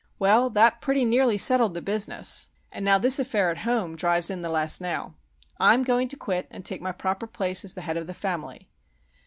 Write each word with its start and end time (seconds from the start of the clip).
Well, 0.17 0.49
that 0.49 0.81
pretty 0.81 1.05
nearly 1.05 1.37
settled 1.37 1.75
the 1.75 1.81
business, 1.83 2.49
and 2.71 2.83
now 2.83 2.97
this 2.97 3.19
affair 3.19 3.51
at 3.51 3.59
home 3.59 3.95
drives 3.95 4.31
in 4.31 4.41
the 4.41 4.49
last 4.49 4.81
nail. 4.81 5.13
I'm 5.59 5.83
going 5.83 6.07
to 6.07 6.17
quit, 6.17 6.47
and 6.49 6.65
take 6.65 6.81
my 6.81 6.91
proper 6.91 7.27
place 7.27 7.63
as 7.63 7.75
the 7.75 7.81
head 7.81 7.97
of 7.97 8.07
the 8.07 8.15
family." 8.15 8.67